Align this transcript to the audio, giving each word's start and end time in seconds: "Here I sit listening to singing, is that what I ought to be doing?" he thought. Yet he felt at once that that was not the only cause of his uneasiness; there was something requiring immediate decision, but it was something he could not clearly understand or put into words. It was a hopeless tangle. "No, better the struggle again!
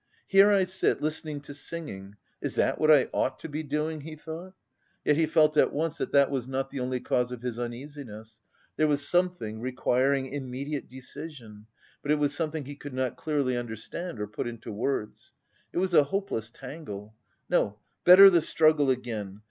"Here 0.25 0.49
I 0.49 0.63
sit 0.63 0.99
listening 0.99 1.41
to 1.41 1.53
singing, 1.53 2.15
is 2.41 2.55
that 2.55 2.81
what 2.81 2.89
I 2.89 3.07
ought 3.13 3.37
to 3.37 3.47
be 3.47 3.61
doing?" 3.61 4.01
he 4.01 4.15
thought. 4.15 4.53
Yet 5.05 5.15
he 5.15 5.27
felt 5.27 5.55
at 5.57 5.71
once 5.71 5.99
that 5.99 6.11
that 6.11 6.31
was 6.31 6.47
not 6.47 6.71
the 6.71 6.79
only 6.79 6.99
cause 6.99 7.31
of 7.31 7.43
his 7.43 7.59
uneasiness; 7.59 8.41
there 8.77 8.87
was 8.87 9.07
something 9.07 9.59
requiring 9.61 10.25
immediate 10.33 10.89
decision, 10.89 11.67
but 12.01 12.09
it 12.09 12.15
was 12.17 12.33
something 12.35 12.65
he 12.65 12.73
could 12.75 12.95
not 12.95 13.15
clearly 13.15 13.55
understand 13.55 14.19
or 14.19 14.25
put 14.25 14.47
into 14.47 14.71
words. 14.71 15.33
It 15.71 15.77
was 15.77 15.93
a 15.93 16.05
hopeless 16.05 16.49
tangle. 16.49 17.13
"No, 17.47 17.77
better 18.03 18.31
the 18.31 18.41
struggle 18.41 18.89
again! 18.89 19.39